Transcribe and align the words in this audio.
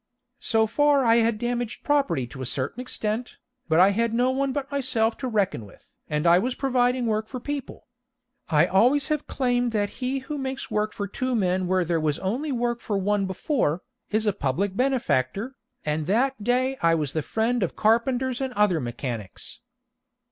So 0.39 0.65
far 0.65 1.05
I 1.05 1.17
had 1.17 1.37
damaged 1.37 1.83
property 1.83 2.25
to 2.25 2.41
a 2.41 2.45
certain 2.47 2.81
extent, 2.81 3.37
but 3.69 3.79
I 3.79 3.89
had 3.91 4.15
no 4.15 4.31
one 4.31 4.51
but 4.51 4.71
myself 4.71 5.15
to 5.19 5.27
reckon 5.27 5.63
with, 5.63 5.93
and 6.09 6.25
I 6.25 6.39
was 6.39 6.55
providing 6.55 7.05
work 7.05 7.27
for 7.27 7.39
people. 7.39 7.85
I 8.49 8.65
always 8.65 9.09
have 9.09 9.27
claimed 9.27 9.73
that 9.73 9.91
he 10.01 10.17
who 10.17 10.39
makes 10.39 10.71
work 10.71 10.91
for 10.91 11.07
two 11.07 11.35
men 11.35 11.67
where 11.67 11.85
there 11.85 11.99
was 12.01 12.17
only 12.17 12.51
work 12.51 12.81
for 12.81 12.97
one 12.97 13.27
before, 13.27 13.83
is 14.09 14.25
a 14.25 14.33
public 14.33 14.75
benefactor, 14.75 15.53
and 15.85 16.07
that 16.07 16.43
day 16.43 16.77
I 16.81 16.95
was 16.95 17.13
the 17.13 17.21
friend 17.21 17.61
of 17.61 17.75
carpenters 17.75 18.41
and 18.41 18.53
other 18.53 18.79
mechanics. 18.79 19.59